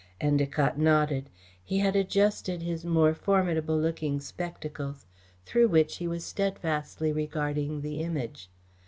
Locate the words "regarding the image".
7.13-8.49